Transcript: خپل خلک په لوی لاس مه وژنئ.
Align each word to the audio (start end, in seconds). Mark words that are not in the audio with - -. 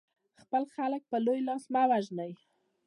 خپل 0.41 0.63
خلک 0.75 1.01
په 1.11 1.17
لوی 1.25 1.39
لاس 1.47 1.63
مه 1.73 1.83
وژنئ. 1.89 2.31